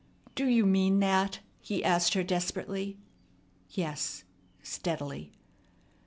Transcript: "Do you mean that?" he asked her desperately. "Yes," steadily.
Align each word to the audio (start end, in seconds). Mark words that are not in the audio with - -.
"Do 0.33 0.47
you 0.47 0.65
mean 0.65 0.97
that?" 1.01 1.41
he 1.59 1.83
asked 1.83 2.15
her 2.15 2.23
desperately. 2.23 2.97
"Yes," 3.69 4.23
steadily. 4.63 5.31